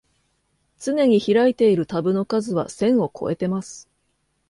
[0.79, 3.87] つねに開いているタブの数は千をこえてます